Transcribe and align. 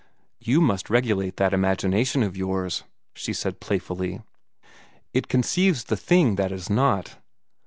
"You 0.39 0.61
must 0.61 0.89
regulate 0.89 1.37
that 1.37 1.53
imagination 1.53 2.23
of 2.23 2.35
yours," 2.35 2.85
she 3.13 3.33
said 3.33 3.59
playfully. 3.59 4.23
"It 5.13 5.27
conceives 5.27 5.83
the 5.83 5.95
thing 5.95 6.37
that 6.37 6.51
is 6.51 6.71
not. 6.71 7.17